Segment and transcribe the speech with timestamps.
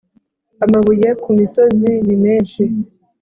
[0.65, 2.63] amabuye ku misozi nimenshi